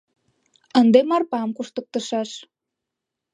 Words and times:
Ынде 0.79 0.99
Марпам 1.09 1.49
куштыктышаш!.. 1.57 2.29